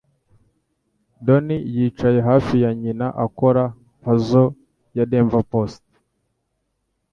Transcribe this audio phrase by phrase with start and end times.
[1.25, 3.63] Donnie yicaye hafi ya nyina akora
[4.01, 4.49] puzzle
[4.97, 5.83] ya Denver Post.